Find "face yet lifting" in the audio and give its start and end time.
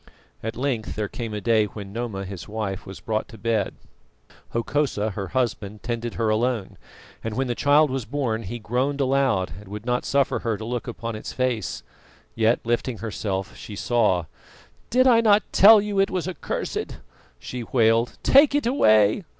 11.33-12.97